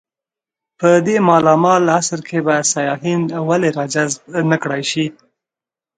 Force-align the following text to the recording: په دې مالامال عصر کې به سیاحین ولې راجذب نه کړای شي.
په 0.79 0.89
دې 1.05 1.17
مالامال 1.29 1.83
عصر 1.97 2.19
کې 2.27 2.39
به 2.45 2.55
سیاحین 2.73 3.21
ولې 3.49 3.69
راجذب 3.79 4.21
نه 4.51 4.57
کړای 4.63 4.83
شي. 4.91 5.05